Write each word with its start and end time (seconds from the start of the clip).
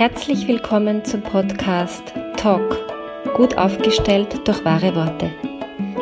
Herzlich 0.00 0.48
willkommen 0.48 1.04
zum 1.04 1.20
Podcast 1.20 2.14
Talk, 2.38 2.78
gut 3.34 3.58
aufgestellt 3.58 4.48
durch 4.48 4.64
wahre 4.64 4.94
Worte. 4.96 5.30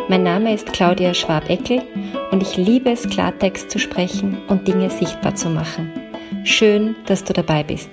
Mein 0.08 0.22
Name 0.22 0.54
ist 0.54 0.72
Claudia 0.72 1.12
Schwabeckel 1.14 1.82
und 2.30 2.40
ich 2.40 2.56
liebe 2.56 2.92
es, 2.92 3.08
Klartext 3.08 3.72
zu 3.72 3.80
sprechen 3.80 4.38
und 4.46 4.68
Dinge 4.68 4.88
sichtbar 4.88 5.34
zu 5.34 5.50
machen. 5.50 5.90
Schön, 6.44 6.94
dass 7.06 7.24
du 7.24 7.32
dabei 7.32 7.64
bist. 7.64 7.90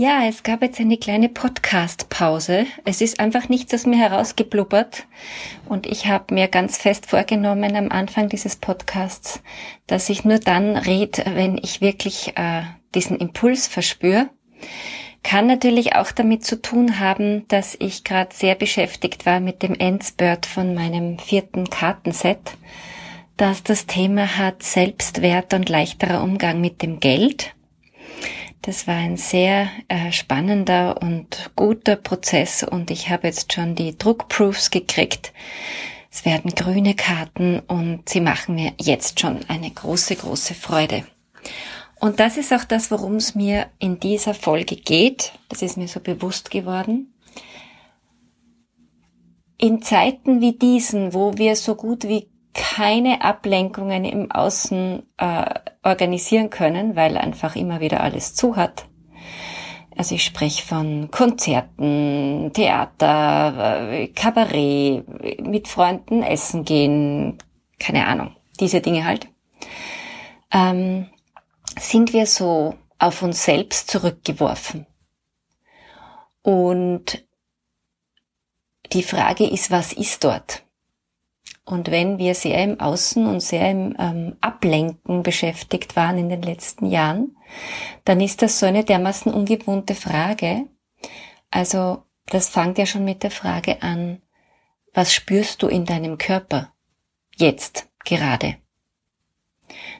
Ja, 0.00 0.26
es 0.28 0.44
gab 0.44 0.62
jetzt 0.62 0.78
eine 0.78 0.96
kleine 0.96 1.28
Podcast-Pause. 1.28 2.66
Es 2.84 3.00
ist 3.00 3.18
einfach 3.18 3.48
nichts 3.48 3.74
aus 3.74 3.84
mir 3.84 3.98
herausgeblubbert. 3.98 5.08
Und 5.68 5.88
ich 5.88 6.06
habe 6.06 6.34
mir 6.34 6.46
ganz 6.46 6.78
fest 6.78 7.06
vorgenommen 7.06 7.74
am 7.74 7.90
Anfang 7.90 8.28
dieses 8.28 8.54
Podcasts, 8.54 9.42
dass 9.88 10.08
ich 10.08 10.24
nur 10.24 10.38
dann 10.38 10.76
rede, 10.76 11.24
wenn 11.34 11.58
ich 11.58 11.80
wirklich 11.80 12.34
äh, 12.36 12.62
diesen 12.94 13.16
Impuls 13.16 13.66
verspüre. 13.66 14.30
Kann 15.24 15.48
natürlich 15.48 15.96
auch 15.96 16.12
damit 16.12 16.44
zu 16.44 16.62
tun 16.62 17.00
haben, 17.00 17.48
dass 17.48 17.76
ich 17.80 18.04
gerade 18.04 18.32
sehr 18.32 18.54
beschäftigt 18.54 19.26
war 19.26 19.40
mit 19.40 19.64
dem 19.64 19.74
Endspurt 19.74 20.46
von 20.46 20.76
meinem 20.76 21.18
vierten 21.18 21.70
Kartenset, 21.70 22.52
das 23.36 23.64
das 23.64 23.86
Thema 23.86 24.38
hat 24.38 24.62
Selbstwert 24.62 25.54
und 25.54 25.68
leichterer 25.68 26.22
Umgang 26.22 26.60
mit 26.60 26.82
dem 26.82 27.00
Geld. 27.00 27.52
Das 28.62 28.86
war 28.86 28.96
ein 28.96 29.16
sehr 29.16 29.68
äh, 29.88 30.12
spannender 30.12 31.00
und 31.00 31.50
guter 31.54 31.96
Prozess 31.96 32.62
und 32.62 32.90
ich 32.90 33.08
habe 33.08 33.28
jetzt 33.28 33.52
schon 33.52 33.74
die 33.74 33.96
Druckproofs 33.96 34.70
gekriegt. 34.70 35.32
Es 36.10 36.24
werden 36.24 36.54
grüne 36.54 36.94
Karten 36.94 37.60
und 37.60 38.08
sie 38.08 38.20
machen 38.20 38.56
mir 38.56 38.72
jetzt 38.80 39.20
schon 39.20 39.40
eine 39.48 39.70
große, 39.70 40.16
große 40.16 40.54
Freude. 40.54 41.04
Und 42.00 42.20
das 42.20 42.36
ist 42.36 42.52
auch 42.52 42.64
das, 42.64 42.90
worum 42.90 43.16
es 43.16 43.34
mir 43.34 43.66
in 43.78 44.00
dieser 44.00 44.34
Folge 44.34 44.76
geht. 44.76 45.32
Das 45.48 45.62
ist 45.62 45.76
mir 45.76 45.88
so 45.88 46.00
bewusst 46.00 46.50
geworden. 46.50 47.12
In 49.56 49.82
Zeiten 49.82 50.40
wie 50.40 50.56
diesen, 50.56 51.14
wo 51.14 51.36
wir 51.36 51.56
so 51.56 51.74
gut 51.74 52.04
wie 52.04 52.28
keine 52.54 53.22
Ablenkungen 53.22 54.04
im 54.04 54.30
Außen 54.30 55.02
äh, 55.16 55.54
organisieren 55.82 56.50
können, 56.50 56.96
weil 56.96 57.16
einfach 57.16 57.56
immer 57.56 57.80
wieder 57.80 58.00
alles 58.02 58.34
zu 58.34 58.56
hat. 58.56 58.86
Also 59.96 60.14
ich 60.14 60.24
spreche 60.24 60.64
von 60.64 61.10
Konzerten, 61.10 62.52
Theater, 62.54 63.90
äh, 63.90 64.08
Kabarett, 64.08 65.40
mit 65.40 65.66
Freunden 65.66 66.22
essen 66.22 66.64
gehen, 66.64 67.38
keine 67.80 68.06
Ahnung, 68.06 68.36
diese 68.60 68.80
Dinge 68.80 69.04
halt. 69.04 69.28
Ähm, 70.52 71.08
sind 71.78 72.12
wir 72.12 72.26
so 72.26 72.74
auf 72.98 73.22
uns 73.22 73.44
selbst 73.44 73.90
zurückgeworfen. 73.90 74.86
Und 76.42 77.24
die 78.92 79.02
Frage 79.02 79.48
ist, 79.48 79.70
was 79.70 79.92
ist 79.92 80.24
dort? 80.24 80.62
Und 81.68 81.90
wenn 81.90 82.16
wir 82.16 82.34
sehr 82.34 82.64
im 82.64 82.80
Außen 82.80 83.26
und 83.26 83.40
sehr 83.40 83.70
im 83.70 83.94
ähm, 83.98 84.36
Ablenken 84.40 85.22
beschäftigt 85.22 85.96
waren 85.96 86.16
in 86.16 86.30
den 86.30 86.40
letzten 86.40 86.86
Jahren, 86.86 87.36
dann 88.06 88.22
ist 88.22 88.40
das 88.40 88.58
so 88.58 88.64
eine 88.64 88.84
dermaßen 88.84 89.30
ungewohnte 89.30 89.94
Frage. 89.94 90.64
Also 91.50 92.04
das 92.24 92.48
fängt 92.48 92.78
ja 92.78 92.86
schon 92.86 93.04
mit 93.04 93.22
der 93.22 93.30
Frage 93.30 93.82
an, 93.82 94.22
was 94.94 95.12
spürst 95.12 95.62
du 95.62 95.68
in 95.68 95.84
deinem 95.84 96.16
Körper 96.16 96.72
jetzt 97.36 97.90
gerade? 98.02 98.56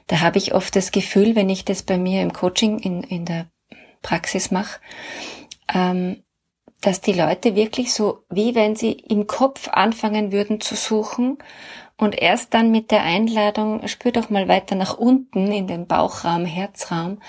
Da 0.07 0.21
habe 0.21 0.39
ich 0.39 0.55
oft 0.55 0.75
das 0.75 0.89
Gefühl, 0.89 1.35
wenn 1.35 1.49
ich 1.49 1.65
das 1.65 1.83
bei 1.83 1.99
mir 1.99 2.23
im 2.23 2.33
Coaching 2.33 2.79
in, 2.79 3.03
in 3.03 3.25
der 3.25 3.45
Praxis 4.01 4.49
mache, 4.49 4.79
ähm, 5.71 6.23
dass 6.81 7.01
die 7.01 7.13
Leute 7.13 7.55
wirklich 7.55 7.93
so, 7.93 8.23
wie 8.29 8.55
wenn 8.55 8.75
sie 8.75 8.91
im 8.91 9.27
Kopf 9.27 9.67
anfangen 9.67 10.31
würden 10.31 10.61
zu 10.61 10.75
suchen 10.75 11.37
und 11.97 12.19
erst 12.19 12.53
dann 12.53 12.71
mit 12.71 12.91
der 12.91 13.03
Einladung, 13.03 13.87
spür 13.87 14.11
doch 14.11 14.29
mal 14.29 14.47
weiter 14.47 14.75
nach 14.75 14.97
unten 14.97 15.51
in 15.51 15.67
den 15.67 15.87
Bauchraum, 15.87 16.45
Herzraum, 16.45 17.19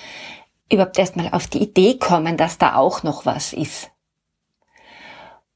überhaupt 0.71 0.99
erstmal 0.99 1.31
auf 1.33 1.49
die 1.49 1.63
Idee 1.63 1.99
kommen, 1.99 2.37
dass 2.37 2.59
da 2.59 2.77
auch 2.77 3.03
noch 3.03 3.27
was 3.27 3.53
ist. 3.53 3.91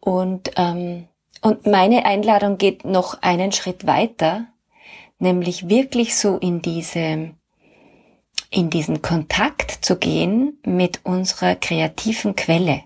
Und, 0.01 0.51
ähm, 0.57 1.07
und 1.41 1.67
meine 1.67 2.05
Einladung 2.05 2.59
geht 2.59 2.85
noch 2.85 3.23
einen 3.23 3.53
Schritt 3.53 3.87
weiter, 3.87 4.47
nämlich 5.19 5.69
wirklich 5.69 6.17
so 6.17 6.37
in 6.37 6.61
diese, 6.61 7.31
in 8.51 8.71
diesen 8.71 9.03
Kontakt 9.03 9.85
zu 9.85 9.97
gehen 9.97 10.59
mit 10.67 11.05
unserer 11.05 11.55
kreativen 11.55 12.35
Quelle. 12.35 12.83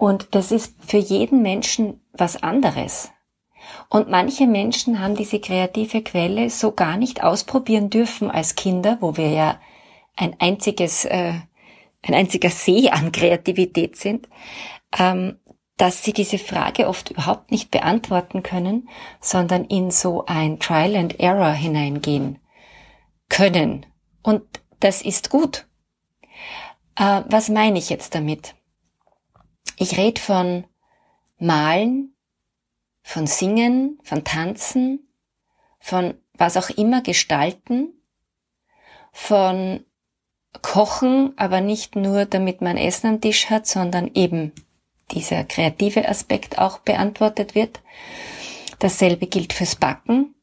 Und 0.00 0.34
das 0.34 0.50
ist 0.50 0.82
für 0.82 0.96
jeden 0.96 1.42
Menschen 1.42 2.00
was 2.14 2.42
anderes. 2.42 3.10
Und 3.90 4.08
manche 4.08 4.46
Menschen 4.46 4.98
haben 4.98 5.14
diese 5.14 5.40
kreative 5.40 6.00
Quelle 6.00 6.48
so 6.48 6.72
gar 6.72 6.96
nicht 6.96 7.22
ausprobieren 7.22 7.90
dürfen 7.90 8.30
als 8.30 8.54
Kinder, 8.54 8.96
wo 9.02 9.18
wir 9.18 9.28
ja 9.28 9.60
ein 10.16 10.36
einziges, 10.38 11.04
äh, 11.04 11.34
ein 12.00 12.14
einziger 12.14 12.48
See 12.48 12.88
an 12.88 13.12
Kreativität 13.12 13.96
sind, 13.96 14.26
ähm, 14.98 15.38
dass 15.76 16.02
sie 16.02 16.14
diese 16.14 16.38
Frage 16.38 16.88
oft 16.88 17.10
überhaupt 17.10 17.50
nicht 17.50 17.70
beantworten 17.70 18.42
können, 18.42 18.88
sondern 19.20 19.66
in 19.66 19.90
so 19.90 20.24
ein 20.24 20.60
Trial 20.60 20.96
and 20.96 21.20
Error 21.20 21.52
hineingehen 21.52 22.38
können. 23.28 23.84
Und 24.22 24.44
das 24.80 25.02
ist 25.02 25.28
gut. 25.28 25.66
Äh, 26.96 27.20
was 27.28 27.50
meine 27.50 27.78
ich 27.78 27.90
jetzt 27.90 28.14
damit? 28.14 28.54
Ich 29.76 29.96
rede 29.96 30.20
von 30.20 30.64
Malen, 31.38 32.14
von 33.02 33.26
Singen, 33.26 33.98
von 34.02 34.24
Tanzen, 34.24 35.08
von 35.78 36.14
was 36.34 36.56
auch 36.56 36.70
immer 36.70 37.02
gestalten, 37.02 37.94
von 39.12 39.84
Kochen, 40.62 41.32
aber 41.36 41.60
nicht 41.60 41.96
nur 41.96 42.26
damit 42.26 42.60
man 42.60 42.76
Essen 42.76 43.06
am 43.06 43.20
Tisch 43.20 43.50
hat, 43.50 43.66
sondern 43.66 44.10
eben 44.14 44.52
dieser 45.12 45.44
kreative 45.44 46.08
Aspekt 46.08 46.58
auch 46.58 46.78
beantwortet 46.78 47.54
wird. 47.54 47.80
Dasselbe 48.78 49.26
gilt 49.26 49.52
fürs 49.52 49.76
Backen, 49.76 50.34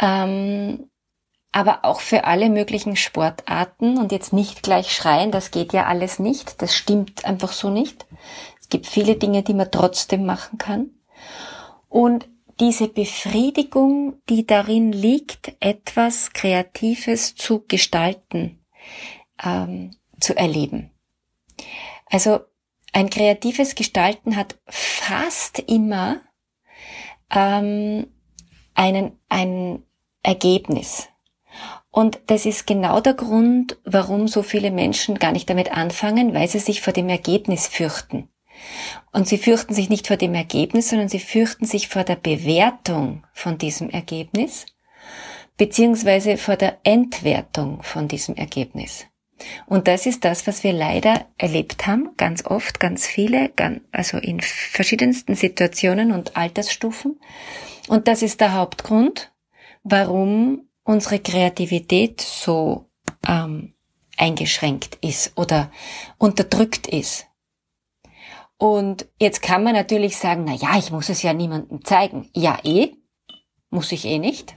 ähm, 0.00 0.90
aber 1.52 1.84
auch 1.84 2.00
für 2.00 2.24
alle 2.24 2.48
möglichen 2.48 2.96
Sportarten 2.96 3.98
und 3.98 4.10
jetzt 4.10 4.32
nicht 4.32 4.62
gleich 4.62 4.92
schreien, 4.92 5.30
das 5.30 5.50
geht 5.50 5.72
ja 5.72 5.86
alles 5.86 6.18
nicht, 6.18 6.62
das 6.62 6.74
stimmt 6.74 7.24
einfach 7.24 7.52
so 7.52 7.70
nicht 7.70 8.06
gibt 8.72 8.86
viele 8.86 9.16
Dinge, 9.16 9.44
die 9.44 9.54
man 9.54 9.70
trotzdem 9.70 10.24
machen 10.24 10.58
kann. 10.58 10.90
Und 11.88 12.28
diese 12.58 12.88
Befriedigung, 12.88 14.20
die 14.28 14.46
darin 14.46 14.92
liegt, 14.92 15.54
etwas 15.60 16.32
Kreatives 16.32 17.34
zu 17.36 17.64
gestalten, 17.68 18.64
ähm, 19.44 19.94
zu 20.18 20.36
erleben. 20.36 20.90
Also 22.06 22.40
ein 22.92 23.10
kreatives 23.10 23.74
Gestalten 23.74 24.36
hat 24.36 24.58
fast 24.66 25.58
immer 25.58 26.20
ähm, 27.30 28.06
einen, 28.74 29.18
ein 29.28 29.82
Ergebnis. 30.22 31.08
Und 31.92 32.20
das 32.26 32.46
ist 32.46 32.66
genau 32.66 33.00
der 33.00 33.12
Grund, 33.12 33.78
warum 33.84 34.26
so 34.26 34.42
viele 34.42 34.70
Menschen 34.70 35.18
gar 35.18 35.30
nicht 35.30 35.48
damit 35.50 35.70
anfangen, 35.70 36.32
weil 36.32 36.48
sie 36.48 36.58
sich 36.58 36.80
vor 36.80 36.94
dem 36.94 37.10
Ergebnis 37.10 37.68
fürchten. 37.68 38.28
Und 39.12 39.28
sie 39.28 39.36
fürchten 39.36 39.74
sich 39.74 39.90
nicht 39.90 40.06
vor 40.06 40.16
dem 40.16 40.34
Ergebnis, 40.34 40.88
sondern 40.88 41.10
sie 41.10 41.20
fürchten 41.20 41.66
sich 41.66 41.88
vor 41.88 42.02
der 42.02 42.16
Bewertung 42.16 43.24
von 43.34 43.58
diesem 43.58 43.90
Ergebnis, 43.90 44.64
beziehungsweise 45.58 46.38
vor 46.38 46.56
der 46.56 46.78
Entwertung 46.82 47.82
von 47.82 48.08
diesem 48.08 48.36
Ergebnis. 48.36 49.06
Und 49.66 49.86
das 49.86 50.06
ist 50.06 50.24
das, 50.24 50.46
was 50.46 50.64
wir 50.64 50.72
leider 50.72 51.26
erlebt 51.36 51.86
haben, 51.86 52.10
ganz 52.16 52.46
oft, 52.46 52.80
ganz 52.80 53.06
viele, 53.06 53.50
also 53.90 54.16
in 54.16 54.40
verschiedensten 54.40 55.34
Situationen 55.34 56.12
und 56.12 56.38
Altersstufen. 56.38 57.20
Und 57.88 58.08
das 58.08 58.22
ist 58.22 58.40
der 58.40 58.54
Hauptgrund, 58.54 59.30
warum 59.82 60.68
unsere 60.84 61.18
Kreativität 61.18 62.20
so 62.20 62.86
ähm, 63.26 63.74
eingeschränkt 64.16 64.98
ist 65.00 65.32
oder 65.36 65.70
unterdrückt 66.18 66.86
ist. 66.86 67.26
Und 68.58 69.08
jetzt 69.18 69.42
kann 69.42 69.64
man 69.64 69.74
natürlich 69.74 70.16
sagen, 70.16 70.44
na 70.44 70.54
ja, 70.54 70.78
ich 70.78 70.92
muss 70.92 71.08
es 71.08 71.22
ja 71.22 71.32
niemandem 71.32 71.84
zeigen. 71.84 72.30
Ja, 72.34 72.58
eh. 72.62 72.92
Muss 73.70 73.90
ich 73.90 74.04
eh 74.04 74.18
nicht. 74.18 74.56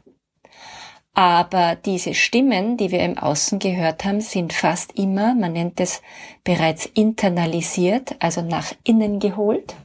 Aber 1.15 1.75
diese 1.75 2.13
Stimmen, 2.13 2.75
die 2.75 2.91
wir 2.91 2.99
im 2.99 3.17
Außen 3.17 3.57
gehört 3.57 4.03
haben, 4.03 4.19
sind 4.19 4.51
fast 4.51 4.91
immer, 4.99 5.33
man 5.33 5.53
nennt 5.53 5.79
es 5.79 6.01
bereits 6.43 6.85
internalisiert, 6.85 8.15
also 8.19 8.41
nach 8.41 8.73
innen 8.83 9.19
geholt. 9.19 9.75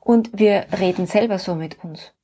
Und 0.00 0.30
wir 0.32 0.66
reden 0.78 1.06
selber 1.06 1.38
so 1.38 1.56
mit 1.56 1.82
uns. 1.82 2.14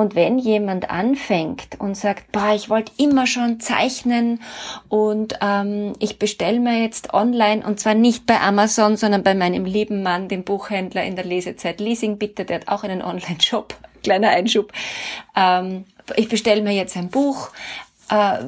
Und 0.00 0.14
wenn 0.14 0.38
jemand 0.38 0.88
anfängt 0.88 1.78
und 1.78 1.94
sagt, 1.94 2.32
boah, 2.32 2.54
ich 2.54 2.70
wollte 2.70 2.90
immer 2.96 3.26
schon 3.26 3.60
zeichnen 3.60 4.40
und 4.88 5.34
ähm, 5.42 5.92
ich 5.98 6.18
bestelle 6.18 6.58
mir 6.58 6.82
jetzt 6.82 7.12
online 7.12 7.62
und 7.66 7.78
zwar 7.80 7.92
nicht 7.92 8.24
bei 8.24 8.40
Amazon, 8.40 8.96
sondern 8.96 9.22
bei 9.22 9.34
meinem 9.34 9.66
lieben 9.66 10.02
Mann, 10.02 10.28
dem 10.28 10.42
Buchhändler 10.42 11.04
in 11.04 11.16
der 11.16 11.26
Lesezeit 11.26 11.80
Leasing, 11.80 12.16
bitte, 12.16 12.46
der 12.46 12.60
hat 12.60 12.68
auch 12.68 12.82
einen 12.82 13.02
Online-Shop, 13.02 13.74
kleiner 14.02 14.30
Einschub. 14.30 14.72
Ähm, 15.36 15.84
ich 16.16 16.30
bestelle 16.30 16.62
mir 16.62 16.72
jetzt 16.72 16.96
ein 16.96 17.10
Buch, 17.10 17.50
äh, 18.08 18.38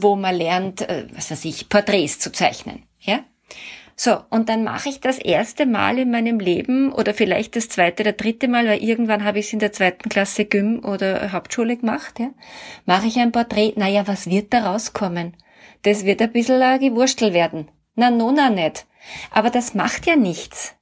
wo 0.00 0.16
man 0.16 0.34
lernt, 0.34 0.80
äh, 0.80 1.06
was 1.14 1.30
weiß 1.30 1.44
ich, 1.44 1.68
Porträts 1.68 2.18
zu 2.18 2.32
zeichnen. 2.32 2.82
Ja? 2.98 3.20
So, 3.98 4.18
und 4.28 4.50
dann 4.50 4.62
mache 4.62 4.90
ich 4.90 5.00
das 5.00 5.18
erste 5.18 5.64
Mal 5.64 5.98
in 5.98 6.10
meinem 6.10 6.38
Leben 6.38 6.92
oder 6.92 7.14
vielleicht 7.14 7.56
das 7.56 7.70
zweite 7.70 8.02
oder 8.02 8.12
dritte 8.12 8.46
Mal, 8.46 8.66
weil 8.66 8.82
irgendwann 8.82 9.24
habe 9.24 9.38
ich 9.38 9.46
es 9.46 9.52
in 9.54 9.58
der 9.58 9.72
zweiten 9.72 10.10
Klasse 10.10 10.44
Gym 10.44 10.84
oder 10.84 11.32
Hauptschule 11.32 11.78
gemacht, 11.78 12.20
ja, 12.20 12.30
mache 12.84 13.06
ich 13.06 13.18
ein 13.18 13.32
Porträt. 13.32 13.72
Naja, 13.76 14.06
was 14.06 14.28
wird 14.28 14.52
da 14.52 14.70
rauskommen? 14.70 15.34
Das 15.82 16.04
wird 16.04 16.20
ein 16.20 16.30
bisschen 16.30 16.60
ein 16.60 16.78
Gewurstel 16.78 17.32
werden. 17.32 17.70
Na, 17.94 18.10
nona 18.10 18.50
nicht. 18.50 18.86
Aber 19.30 19.48
das 19.48 19.72
macht 19.72 20.06
ja 20.06 20.14
nichts. 20.14 20.74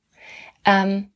Ähm, 0.65 1.13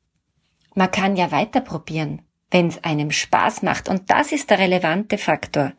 man 0.74 0.92
kann 0.92 1.16
ja 1.16 1.32
weiter 1.32 1.60
probieren, 1.60 2.22
wenn 2.52 2.68
es 2.68 2.84
einem 2.84 3.10
Spaß 3.10 3.62
macht. 3.62 3.88
Und 3.88 4.08
das 4.10 4.30
ist 4.30 4.50
der 4.50 4.60
relevante 4.60 5.18
Faktor. 5.18 5.72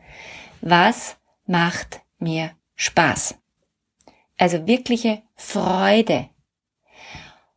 Was 0.59 1.17
macht 1.45 2.01
mir 2.17 2.51
Spaß? 2.75 3.35
Also 4.37 4.67
wirkliche 4.67 5.21
Freude. 5.39 6.29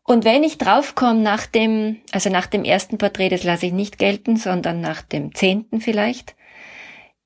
Und 0.04 0.24
wenn 0.24 0.44
ich 0.44 0.56
draufkomme 0.56 1.20
nach 1.20 1.46
dem, 1.46 2.00
also 2.12 2.30
nach 2.30 2.46
dem 2.46 2.64
ersten 2.64 2.96
Porträt, 2.96 3.28
das 3.28 3.42
lasse 3.42 3.66
ich 3.66 3.72
nicht 3.72 3.98
gelten, 3.98 4.36
sondern 4.36 4.80
nach 4.80 5.02
dem 5.02 5.34
zehnten 5.34 5.80
vielleicht, 5.80 6.36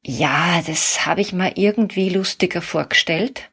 ja, 0.03 0.63
das 0.67 1.05
habe 1.05 1.21
ich 1.21 1.33
mal 1.33 1.53
irgendwie 1.57 2.09
lustiger 2.09 2.63
vorgestellt, 2.63 3.51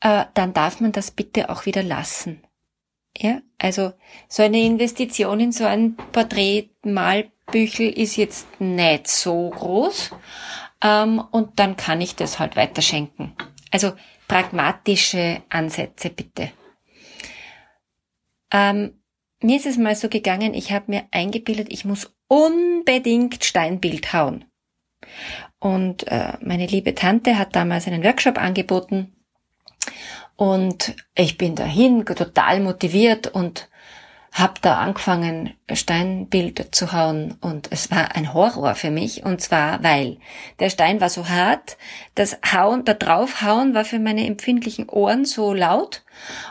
äh, 0.00 0.24
dann 0.34 0.54
darf 0.54 0.80
man 0.80 0.92
das 0.92 1.12
bitte 1.12 1.50
auch 1.50 1.66
wieder 1.66 1.84
lassen. 1.84 2.42
Ja, 3.16 3.40
also 3.58 3.92
so 4.28 4.42
eine 4.42 4.60
Investition 4.60 5.40
in 5.40 5.52
so 5.52 5.64
ein 5.64 5.96
Porträtmalbüchel 6.12 7.90
ist 7.90 8.16
jetzt 8.16 8.60
nicht 8.60 9.06
so 9.08 9.50
groß 9.50 10.10
ähm, 10.82 11.22
und 11.30 11.58
dann 11.60 11.76
kann 11.76 12.00
ich 12.00 12.16
das 12.16 12.38
halt 12.38 12.56
weiterschenken. 12.56 13.34
Also 13.70 13.92
pragmatische 14.28 15.42
Ansätze 15.48 16.10
bitte. 16.10 16.52
Ähm, 18.52 19.02
mir 19.40 19.56
ist 19.56 19.66
es 19.66 19.76
mal 19.76 19.96
so 19.96 20.08
gegangen, 20.08 20.54
ich 20.54 20.72
habe 20.72 20.86
mir 20.88 21.04
eingebildet, 21.10 21.68
ich 21.70 21.84
muss 21.84 22.14
unbedingt 22.28 23.44
Steinbild 23.44 24.12
hauen. 24.12 24.44
Und 25.58 26.06
äh, 26.08 26.34
meine 26.40 26.66
liebe 26.66 26.94
Tante 26.94 27.38
hat 27.38 27.56
damals 27.56 27.86
einen 27.86 28.04
Workshop 28.04 28.38
angeboten 28.38 29.16
und 30.36 30.94
ich 31.16 31.36
bin 31.36 31.56
dahin 31.56 32.04
total 32.04 32.60
motiviert 32.60 33.26
und 33.28 33.68
hab 34.38 34.62
da 34.62 34.78
angefangen, 34.78 35.54
Steinbild 35.72 36.74
zu 36.74 36.92
hauen 36.92 37.36
und 37.40 37.72
es 37.72 37.90
war 37.90 38.14
ein 38.14 38.32
Horror 38.34 38.74
für 38.74 38.90
mich 38.90 39.24
und 39.24 39.40
zwar, 39.40 39.82
weil 39.82 40.18
der 40.60 40.70
Stein 40.70 41.00
war 41.00 41.08
so 41.08 41.28
hart, 41.28 41.76
das 42.14 42.38
Hauen, 42.52 42.84
da 42.84 42.94
draufhauen 42.94 43.74
war 43.74 43.84
für 43.84 43.98
meine 43.98 44.26
empfindlichen 44.26 44.88
Ohren 44.88 45.24
so 45.24 45.52
laut 45.52 46.04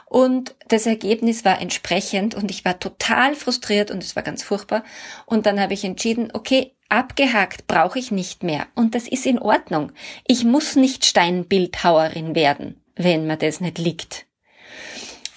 und 0.06 0.56
das 0.68 0.86
Ergebnis 0.86 1.46
war 1.46 1.62
entsprechend 1.62 2.36
und 2.36 2.52
ich 2.52 2.66
war 2.66 2.80
total 2.80 3.36
frustriert 3.36 3.90
und 3.90 4.04
es 4.04 4.16
war 4.16 4.24
ganz 4.24 4.44
furchtbar 4.44 4.84
und 5.26 5.46
dann 5.46 5.60
habe 5.60 5.74
ich 5.74 5.86
entschieden, 5.86 6.30
okay, 6.34 6.74
abgehakt 6.90 7.68
brauche 7.68 8.00
ich 8.00 8.12
nicht 8.12 8.44
mehr 8.44 8.68
und 8.76 8.96
das 8.96 9.08
ist 9.08 9.26
in 9.26 9.40
Ordnung. 9.40 9.94
Ich 10.28 10.44
muss 10.44 10.76
nicht 10.76 11.06
Steinbildhauerin 11.06 12.36
werden, 12.36 12.82
wenn 12.96 13.28
mir 13.28 13.38
das 13.38 13.62
nicht 13.62 13.78
liegt. 13.78 14.26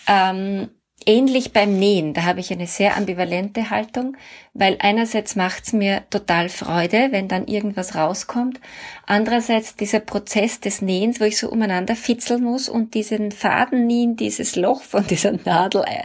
Ähm, 0.08 0.70
Ähnlich 1.10 1.52
beim 1.52 1.76
Nähen, 1.76 2.14
da 2.14 2.22
habe 2.22 2.38
ich 2.38 2.52
eine 2.52 2.68
sehr 2.68 2.96
ambivalente 2.96 3.70
Haltung, 3.70 4.16
weil 4.54 4.76
einerseits 4.78 5.34
macht's 5.34 5.72
mir 5.72 6.04
total 6.08 6.48
Freude, 6.48 7.08
wenn 7.10 7.26
dann 7.26 7.48
irgendwas 7.48 7.96
rauskommt, 7.96 8.60
andererseits 9.06 9.74
dieser 9.74 9.98
Prozess 9.98 10.60
des 10.60 10.82
Nähens, 10.82 11.18
wo 11.18 11.24
ich 11.24 11.36
so 11.36 11.50
umeinander 11.50 11.96
fitzeln 11.96 12.44
muss 12.44 12.68
und 12.68 12.94
diesen 12.94 13.32
Faden 13.32 13.88
nähen, 13.88 14.14
dieses 14.14 14.54
Loch 14.54 14.82
von 14.82 15.04
dieser 15.04 15.32
Nadel 15.32 15.82
äh, 15.84 16.04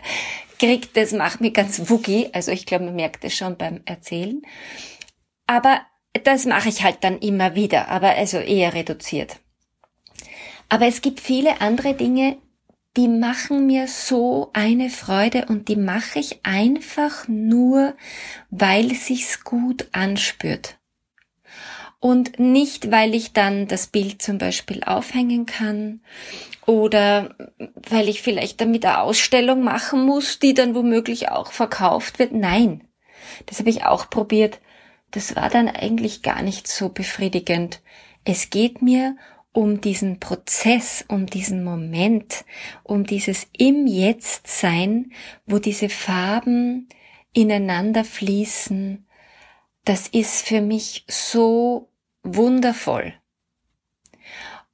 kriegt, 0.57 0.97
das 0.97 1.11
macht 1.11 1.39
mir 1.39 1.51
ganz 1.51 1.87
wuggy, 1.87 2.29
also 2.33 2.51
ich 2.51 2.65
glaube, 2.65 2.85
man 2.85 2.95
merkt 2.95 3.23
es 3.25 3.35
schon 3.35 3.57
beim 3.57 3.81
Erzählen. 3.85 4.41
Aber 5.45 5.81
das 6.23 6.47
mache 6.47 6.69
ich 6.69 6.83
halt 6.83 7.03
dann 7.03 7.19
immer 7.19 7.53
wieder, 7.53 7.89
aber 7.89 8.15
also 8.15 8.39
eher 8.39 8.73
reduziert. 8.73 9.37
Aber 10.67 10.87
es 10.87 11.03
gibt 11.03 11.19
viele 11.19 11.61
andere 11.61 11.93
Dinge, 11.93 12.37
die 12.97 13.07
machen 13.07 13.67
mir 13.67 13.87
so 13.87 14.49
eine 14.53 14.89
Freude 14.89 15.45
und 15.49 15.67
die 15.67 15.75
mache 15.75 16.19
ich 16.19 16.39
einfach 16.43 17.27
nur, 17.27 17.95
weil 18.49 18.93
sich's 18.93 19.43
gut 19.43 19.87
anspürt. 19.91 20.77
Und 21.99 22.39
nicht, 22.39 22.91
weil 22.91 23.15
ich 23.15 23.33
dann 23.33 23.67
das 23.67 23.87
Bild 23.87 24.21
zum 24.21 24.37
Beispiel 24.37 24.83
aufhängen 24.83 25.45
kann 25.45 26.01
oder 26.65 27.35
weil 27.89 28.09
ich 28.09 28.21
vielleicht 28.21 28.61
damit 28.61 28.85
eine 28.85 28.99
Ausstellung 28.99 29.63
machen 29.63 30.05
muss, 30.05 30.39
die 30.39 30.53
dann 30.53 30.75
womöglich 30.75 31.29
auch 31.29 31.51
verkauft 31.51 32.19
wird. 32.19 32.31
Nein, 32.31 32.87
das 33.47 33.59
habe 33.59 33.69
ich 33.69 33.85
auch 33.85 34.09
probiert. 34.09 34.59
Das 35.11 35.35
war 35.35 35.49
dann 35.49 35.67
eigentlich 35.67 36.21
gar 36.21 36.41
nicht 36.41 36.67
so 36.67 36.89
befriedigend. 36.89 37.81
Es 38.23 38.49
geht 38.49 38.81
mir 38.81 39.17
um 39.55 39.79
diesen 39.79 40.19
Prozess, 40.19 41.05
um 41.07 41.27
diesen 41.27 41.63
Moment, 41.63 42.43
um 42.83 43.05
dieses 43.05 43.47
im 43.57 43.87
Jetzt 43.87 44.47
sein, 44.47 45.13
wo 45.45 45.59
diese 45.59 45.87
Farben 45.87 46.89
ineinander 47.31 48.03
fließen, 48.03 49.07
das 49.85 50.09
ist 50.09 50.45
für 50.45 50.59
mich 50.59 51.05
so 51.07 51.89
wundervoll. 52.21 53.13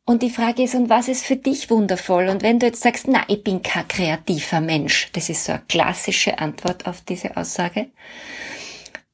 Und 0.04 0.24
die 0.24 0.32
Frage 0.32 0.64
ist, 0.64 0.74
und 0.74 0.90
was 0.90 1.08
ist 1.10 1.26
für 1.26 1.36
dich 1.36 1.70
wundervoll? 1.70 2.28
Und 2.28 2.42
wenn 2.42 2.58
du 2.58 2.66
jetzt 2.66 2.82
sagst, 2.82 3.08
na, 3.08 3.24
ich 3.28 3.44
bin 3.44 3.62
kein 3.62 3.88
kreativer 3.88 4.62
Mensch, 4.62 5.12
das 5.14 5.30
ist 5.30 5.46
so 5.46 5.52
eine 5.52 5.62
klassische 5.70 6.40
Antwort 6.40 6.88
auf 6.88 7.02
diese 7.02 7.38
Aussage, 7.38 7.92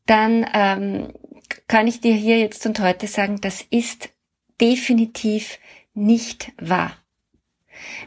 dann 0.06 0.46
ähm, 0.54 1.14
kann 1.68 1.88
ich 1.88 2.00
dir 2.00 2.14
hier 2.14 2.40
jetzt 2.40 2.66
und 2.66 2.80
heute 2.80 3.08
sagen, 3.08 3.42
das 3.42 3.66
ist 3.70 4.10
definitiv 4.62 5.60
nicht 5.94 6.52
wahr. 6.60 6.98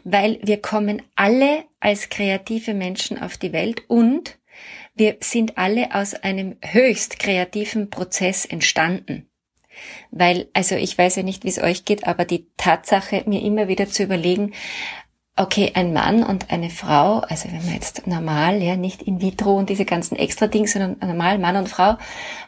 Weil 0.04 0.40
wir 0.42 0.60
kommen 0.60 1.02
alle 1.14 1.64
als 1.78 2.08
kreative 2.08 2.74
Menschen 2.74 3.20
auf 3.20 3.36
die 3.36 3.52
Welt 3.52 3.82
und 3.88 4.38
wir 4.94 5.16
sind 5.20 5.56
alle 5.56 5.94
aus 5.94 6.14
einem 6.14 6.56
höchst 6.62 7.18
kreativen 7.18 7.90
Prozess 7.90 8.44
entstanden. 8.44 9.26
Weil, 10.10 10.48
also 10.52 10.74
ich 10.74 10.98
weiß 10.98 11.16
ja 11.16 11.22
nicht, 11.22 11.44
wie 11.44 11.48
es 11.48 11.62
euch 11.62 11.84
geht, 11.84 12.06
aber 12.06 12.24
die 12.24 12.46
Tatsache, 12.56 13.22
mir 13.26 13.42
immer 13.42 13.68
wieder 13.68 13.88
zu 13.88 14.02
überlegen, 14.02 14.52
okay, 15.36 15.72
ein 15.74 15.92
Mann 15.92 16.22
und 16.22 16.50
eine 16.50 16.68
Frau, 16.68 17.20
also 17.20 17.48
wenn 17.50 17.64
man 17.64 17.74
jetzt 17.74 18.06
normal, 18.06 18.62
ja, 18.62 18.76
nicht 18.76 19.02
in 19.02 19.22
vitro 19.22 19.56
und 19.56 19.70
diese 19.70 19.86
ganzen 19.86 20.16
extra 20.16 20.48
Dinge, 20.48 20.68
sondern 20.68 20.98
normal 21.00 21.38
Mann 21.38 21.56
und 21.56 21.68
Frau 21.68 21.96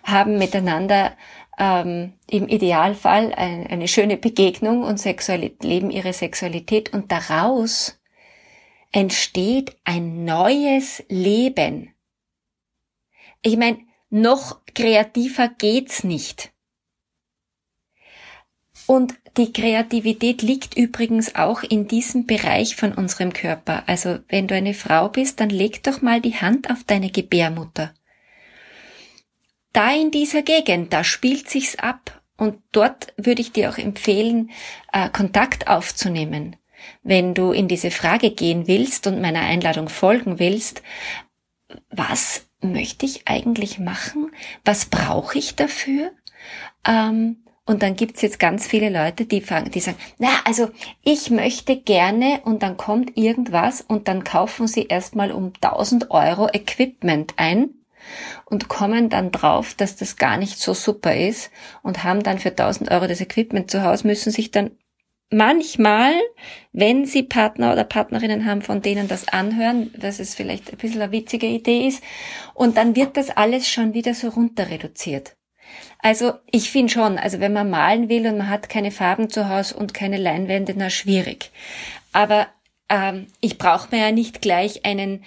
haben 0.03 0.37
miteinander 0.37 1.13
ähm, 1.59 2.15
im 2.29 2.49
Idealfall 2.49 3.33
eine, 3.35 3.69
eine 3.71 3.89
schöne 3.89 4.17
Begegnung 4.17 4.83
und 4.83 4.99
Sexualität, 4.99 5.65
leben 5.65 5.91
ihre 5.91 6.13
Sexualität 6.13 6.93
und 6.93 7.13
daraus 7.13 8.01
entsteht 8.91 9.77
ein 9.85 10.25
neues 10.25 11.03
Leben. 11.09 11.95
Ich 13.43 13.57
meine, 13.57 13.79
noch 14.11 14.61
kreativer 14.75 15.49
geht's 15.49 16.05
nicht. 16.05 16.53
Und 18.87 19.15
die 19.39 19.53
Kreativität 19.53 20.43
liegt 20.43 20.77
übrigens 20.77 21.35
auch 21.35 21.63
in 21.63 21.89
diesem 21.89 22.27
Bereich 22.27 22.77
von 22.77 22.93
unserem 22.93 23.33
Körper. 23.33 23.85
Also 23.87 24.19
wenn 24.29 24.49
du 24.49 24.55
eine 24.55 24.75
Frau 24.75 25.09
bist, 25.09 25.41
dann 25.41 25.49
leg 25.49 25.83
doch 25.83 26.03
mal 26.03 26.21
die 26.21 26.37
Hand 26.37 26.71
auf 26.71 26.85
deine 26.85 27.11
Gebärmutter 27.11 27.95
da 29.73 29.95
in 29.95 30.11
dieser 30.11 30.43
Gegend, 30.43 30.93
da 30.93 31.05
spielt 31.05 31.49
sich's 31.49 31.77
ab. 31.77 32.23
Und 32.37 32.59
dort 32.73 33.13
würde 33.17 33.41
ich 33.41 33.53
dir 33.53 33.71
auch 33.71 33.79
empfehlen, 33.79 34.51
äh, 34.93 35.09
Kontakt 35.11 35.69
aufzunehmen. 35.69 36.57
Wenn 37.03 37.35
du 37.35 37.53
in 37.53 37.69
diese 37.69 37.91
Frage 37.91 38.31
gehen 38.33 38.67
willst 38.67 39.07
und 39.07 39.21
meiner 39.21 39.43
Einladung 39.43 39.89
folgen 39.89 40.39
willst, 40.39 40.83
was 41.91 42.47
möchte 42.61 43.07
ich 43.07 43.29
eigentlich 43.29 43.79
machen? 43.79 44.33
Was 44.65 44.87
brauche 44.87 45.39
ich 45.39 45.55
dafür? 45.55 46.13
Ähm, 46.87 47.45
und 47.65 47.83
dann 47.83 47.95
gibt's 47.95 48.23
jetzt 48.23 48.41
ganz 48.41 48.67
viele 48.67 48.91
Leute, 48.91 49.25
die, 49.25 49.41
fangen, 49.41 49.71
die 49.71 49.81
sagen, 49.81 49.99
na, 50.19 50.31
also 50.45 50.71
ich 51.03 51.31
möchte 51.31 51.77
gerne 51.77 52.41
und 52.45 52.65
dann 52.65 52.77
kommt 52.77 53.17
irgendwas 53.17 53.83
und 53.83 54.09
dann 54.09 54.25
kaufen 54.25 54.67
sie 54.67 54.87
erstmal 54.87 55.31
um 55.31 55.53
1000 55.61 56.11
Euro 56.11 56.49
Equipment 56.53 57.35
ein 57.37 57.71
und 58.45 58.69
kommen 58.69 59.09
dann 59.09 59.31
drauf, 59.31 59.75
dass 59.75 59.97
das 59.97 60.17
gar 60.17 60.37
nicht 60.37 60.59
so 60.59 60.75
super 60.75 61.15
ist 61.17 61.51
und 61.83 62.05
haben 62.05 62.23
dann 62.23 62.39
für 62.39 62.51
1000 62.51 62.91
Euro 62.91 63.07
das 63.07 63.21
Equipment 63.21 63.71
zu 63.71 63.83
Hause, 63.83 64.07
müssen 64.07 64.33
sich 64.33 64.51
dann 64.51 64.73
manchmal, 65.33 66.13
wenn 66.73 67.07
sie 67.07 67.23
Partner 67.23 67.73
oder 67.73 67.85
Partnerinnen 67.85 68.45
haben, 68.47 68.63
von 68.63 68.83
denen 68.83 69.09
das 69.09 69.29
anhören, 69.29 69.91
dass 69.97 70.21
es 70.21 70.35
vielleicht 70.35 70.71
ein 70.71 70.77
bisschen 70.77 71.03
eine 71.03 71.13
witzige 71.13 71.47
Idee 71.47 71.89
ist, 71.89 72.03
und 72.55 72.77
dann 72.77 72.95
wird 72.95 73.17
das 73.17 73.31
alles 73.31 73.69
schon 73.69 73.95
wieder 73.95 74.15
so 74.15 74.29
runter 74.29 74.71
reduziert. 74.71 75.37
Also 75.99 76.35
ich 76.51 76.71
finde 76.71 76.93
schon, 76.93 77.19
also 77.19 77.41
wenn 77.41 77.53
man 77.53 77.71
malen 77.71 78.09
will 78.09 78.27
und 78.27 78.39
man 78.39 78.51
hat 78.51 78.69
keine 78.69 78.91
Farben 78.91 79.31
zu 79.31 79.49
Hause 79.49 79.77
und 79.77 79.95
keine 79.95 80.19
Leinwände, 80.19 80.75
na 80.77 80.91
schwierig. 80.91 81.51
Aber 82.13 82.49
ähm, 82.89 83.29
ich 83.41 83.57
brauche 83.57 83.89
mir 83.95 84.03
ja 84.03 84.13
nicht 84.13 84.43
gleich 84.43 84.85
einen 84.85 85.25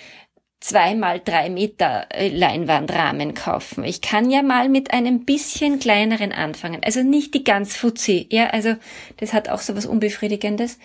zweimal 0.65 1.19
drei 1.19 1.51
Meter 1.51 2.07
äh, 2.09 2.29
Leinwandrahmen 2.29 3.35
kaufen. 3.35 3.83
Ich 3.83 4.01
kann 4.01 4.31
ja 4.31 4.41
mal 4.41 4.67
mit 4.67 4.91
einem 4.93 5.23
bisschen 5.23 5.77
kleineren 5.77 6.31
anfangen. 6.31 6.81
Also 6.83 7.03
nicht 7.03 7.35
die 7.35 7.43
ganz 7.43 7.75
Fuzzi, 7.75 8.27
ja, 8.31 8.47
also 8.47 8.75
das 9.17 9.31
hat 9.31 9.47
auch 9.47 9.59
so 9.59 9.75
was 9.75 9.85
Unbefriedigendes. 9.85 10.79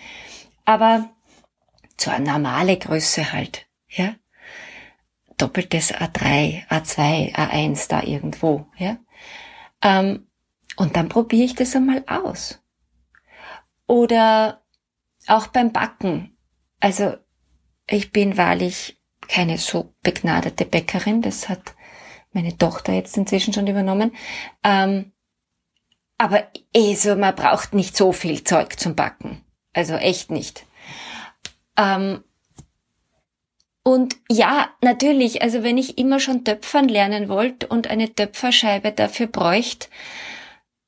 Aber 0.65 1.09
eine 2.05 2.31
normale 2.31 2.77
Größe 2.77 3.33
halt, 3.33 3.67
ja. 3.87 4.15
Doppeltes 5.37 5.93
A3, 5.93 6.67
A2, 6.67 7.33
A1 7.33 7.89
da 7.89 8.03
irgendwo, 8.03 8.67
ja. 8.77 8.97
Ähm, 9.81 10.27
und 10.75 10.95
dann 10.95 11.09
probiere 11.09 11.45
ich 11.45 11.55
das 11.55 11.75
einmal 11.75 12.03
aus. 12.05 12.61
Oder 13.87 14.61
auch 15.25 15.47
beim 15.47 15.71
Backen. 15.71 16.37
Also 16.79 17.15
ich 17.87 18.11
bin 18.11 18.37
wahrlich 18.37 19.00
keine 19.31 19.57
so 19.57 19.93
begnadete 20.03 20.65
Bäckerin, 20.65 21.21
das 21.21 21.47
hat 21.47 21.73
meine 22.33 22.57
Tochter 22.57 22.93
jetzt 22.93 23.15
inzwischen 23.17 23.53
schon 23.53 23.67
übernommen. 23.67 24.11
Ähm, 24.63 25.13
aber 26.17 26.47
eh 26.73 26.93
so, 26.95 27.15
man 27.15 27.35
braucht 27.35 27.73
nicht 27.73 27.95
so 27.95 28.11
viel 28.11 28.43
Zeug 28.43 28.79
zum 28.79 28.95
Backen. 28.95 29.43
Also 29.73 29.95
echt 29.95 30.31
nicht. 30.31 30.65
Ähm, 31.77 32.23
und 33.83 34.17
ja, 34.29 34.69
natürlich, 34.81 35.41
also 35.41 35.63
wenn 35.63 35.77
ich 35.77 35.97
immer 35.97 36.19
schon 36.19 36.43
Töpfern 36.43 36.87
lernen 36.87 37.29
wollte 37.29 37.67
und 37.67 37.87
eine 37.87 38.13
Töpferscheibe 38.13 38.91
dafür 38.91 39.27
bräuchte, 39.27 39.87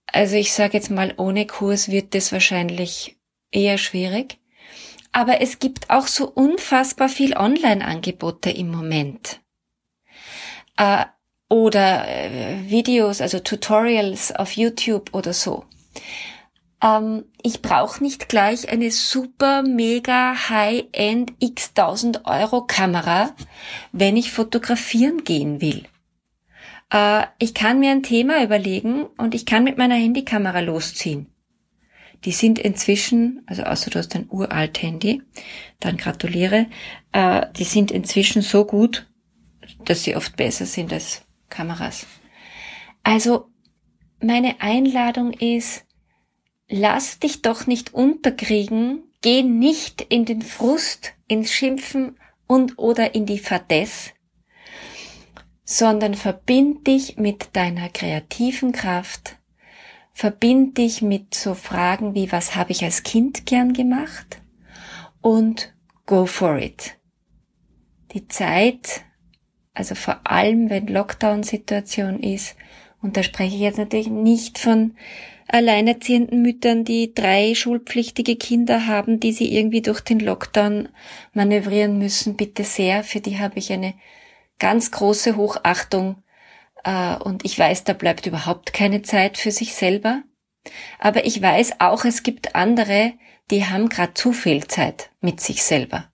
also 0.05 0.35
ich 0.35 0.53
sage 0.53 0.73
jetzt 0.73 0.91
mal, 0.91 1.13
ohne 1.17 1.47
Kurs 1.47 1.89
wird 1.89 2.13
das 2.13 2.31
wahrscheinlich 2.31 3.17
eher 3.51 3.79
schwierig. 3.79 4.37
Aber 5.13 5.41
es 5.41 5.59
gibt 5.59 5.89
auch 5.89 6.07
so 6.07 6.29
unfassbar 6.29 7.07
viel 7.07 7.37
Online-Angebote 7.37 8.49
im 8.49 8.69
Moment. 8.69 9.39
Äh, 10.75 11.05
oder 11.49 12.07
äh, 12.07 12.69
Videos, 12.69 13.21
also 13.21 13.39
Tutorials 13.39 14.35
auf 14.35 14.53
YouTube 14.53 15.13
oder 15.13 15.33
so. 15.33 15.65
Ähm, 16.83 17.25
ich 17.43 17.61
brauche 17.61 18.03
nicht 18.03 18.27
gleich 18.27 18.69
eine 18.69 18.89
super, 18.91 19.61
mega, 19.61 20.49
high-end 20.49 21.33
x 21.39 21.75
tausend 21.75 22.25
Euro 22.25 22.65
Kamera, 22.65 23.35
wenn 23.91 24.17
ich 24.17 24.31
fotografieren 24.31 25.23
gehen 25.23 25.61
will. 25.61 25.83
Äh, 26.91 27.27
ich 27.37 27.53
kann 27.53 27.79
mir 27.79 27.91
ein 27.91 28.03
Thema 28.03 28.43
überlegen 28.43 29.05
und 29.17 29.35
ich 29.35 29.45
kann 29.45 29.63
mit 29.63 29.77
meiner 29.77 29.95
Handykamera 29.95 30.59
losziehen. 30.59 31.32
Die 32.25 32.31
sind 32.31 32.57
inzwischen, 32.59 33.41
also 33.47 33.63
außer 33.63 33.89
du 33.89 33.99
hast 33.99 34.15
ein 34.15 34.27
uralt 34.29 34.81
Handy, 34.81 35.21
dann 35.79 35.97
gratuliere, 35.97 36.67
äh, 37.11 37.45
die 37.57 37.65
sind 37.65 37.91
inzwischen 37.91 38.41
so 38.41 38.65
gut, 38.65 39.07
dass 39.85 40.03
sie 40.03 40.15
oft 40.15 40.35
besser 40.37 40.65
sind 40.65 40.93
als 40.93 41.23
Kameras. 41.49 42.05
Also 43.03 43.47
meine 44.21 44.61
Einladung 44.61 45.33
ist, 45.33 45.85
lass 46.69 47.19
dich 47.19 47.41
doch 47.41 47.67
nicht 47.67 47.93
unterkriegen, 47.93 49.03
geh 49.21 49.43
nicht 49.43 50.01
in 50.01 50.25
den 50.25 50.41
Frust, 50.41 51.13
ins 51.27 51.51
Schimpfen 51.51 52.17
und 52.47 52.77
oder 52.77 53.15
in 53.15 53.25
die 53.25 53.39
Fadess, 53.39 54.13
sondern 55.65 56.13
verbind 56.13 56.87
dich 56.87 57.17
mit 57.17 57.55
deiner 57.55 57.89
kreativen 57.89 58.71
Kraft, 58.71 59.37
Verbind 60.13 60.77
dich 60.77 61.01
mit 61.01 61.33
so 61.33 61.55
Fragen 61.55 62.13
wie, 62.13 62.31
was 62.31 62.55
habe 62.55 62.71
ich 62.71 62.83
als 62.83 63.03
Kind 63.03 63.45
gern 63.45 63.73
gemacht? 63.73 64.41
Und 65.21 65.73
go 66.05 66.25
for 66.25 66.57
it. 66.57 66.97
Die 68.13 68.27
Zeit, 68.27 69.01
also 69.73 69.95
vor 69.95 70.21
allem 70.25 70.69
wenn 70.69 70.87
Lockdown-Situation 70.87 72.19
ist, 72.19 72.55
und 73.01 73.17
da 73.17 73.23
spreche 73.23 73.55
ich 73.55 73.61
jetzt 73.61 73.79
natürlich 73.79 74.07
nicht 74.07 74.59
von 74.59 74.95
alleinerziehenden 75.47 76.41
Müttern, 76.41 76.85
die 76.85 77.13
drei 77.13 77.53
schulpflichtige 77.53 78.37
Kinder 78.37 78.87
haben, 78.87 79.19
die 79.19 79.33
sie 79.33 79.53
irgendwie 79.53 79.81
durch 79.81 79.99
den 79.99 80.19
Lockdown 80.19 80.89
manövrieren 81.33 81.97
müssen. 81.97 82.37
Bitte 82.37 82.63
sehr, 82.63 83.03
für 83.03 83.19
die 83.19 83.39
habe 83.39 83.59
ich 83.59 83.73
eine 83.73 83.93
ganz 84.57 84.91
große 84.91 85.35
Hochachtung 85.35 86.22
und 86.85 87.45
ich 87.45 87.57
weiß, 87.57 87.85
da 87.85 87.93
bleibt 87.93 88.25
überhaupt 88.25 88.73
keine 88.73 89.01
Zeit 89.01 89.37
für 89.37 89.51
sich 89.51 89.73
selber. 89.73 90.23
Aber 90.99 91.25
ich 91.25 91.41
weiß 91.41 91.79
auch, 91.79 92.05
es 92.05 92.23
gibt 92.23 92.55
andere, 92.55 93.13
die 93.51 93.65
haben 93.65 93.89
gerade 93.89 94.13
zu 94.13 94.33
viel 94.33 94.67
Zeit 94.67 95.11
mit 95.21 95.39
sich 95.41 95.63
selber. 95.63 96.09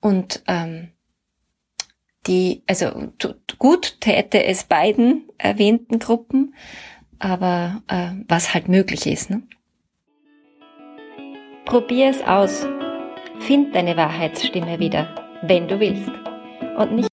Und 0.00 0.42
ähm, 0.46 0.92
die, 2.26 2.62
also 2.66 3.12
gut 3.58 4.00
täte 4.00 4.44
es 4.44 4.64
beiden 4.64 5.28
erwähnten 5.38 5.98
Gruppen, 5.98 6.54
aber 7.18 7.82
äh, 7.88 8.10
was 8.28 8.52
halt 8.54 8.68
möglich 8.68 9.06
ist. 9.06 9.30
Ne? 9.30 9.42
Probier 11.64 12.10
es 12.10 12.22
aus. 12.22 12.66
Find 13.40 13.74
deine 13.74 13.96
Wahrheitsstimme 13.96 14.78
wieder, 14.78 15.14
wenn 15.42 15.68
du 15.68 15.78
willst. 15.78 16.10
Und 16.76 16.92
nicht 16.92 17.08